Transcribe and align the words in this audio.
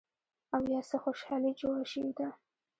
او 0.55 0.61
يا 0.73 0.81
څه 0.89 0.97
خوشحالي 1.03 1.51
جوړه 1.61 1.85
شوې 1.91 2.11
ده 2.17 2.27